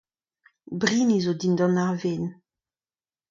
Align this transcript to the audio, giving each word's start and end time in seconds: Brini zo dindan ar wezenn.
Brini 0.79 1.17
zo 1.23 1.33
dindan 1.39 1.81
ar 1.83 1.93
wezenn. 2.01 2.25